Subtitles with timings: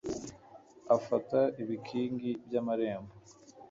[0.95, 3.13] afata ibikingi by'amarembo